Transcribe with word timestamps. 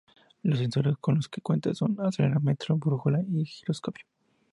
Los 0.41 0.57
sensores 0.57 0.95
con 0.99 1.13
los 1.17 1.29
que 1.29 1.41
cuenta 1.41 1.75
son: 1.75 1.95
acelerómetro, 1.99 2.75
brújula 2.75 3.21
y 3.31 3.45
giróscopo. 3.45 4.01